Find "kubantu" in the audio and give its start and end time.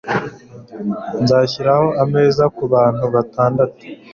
2.57-3.03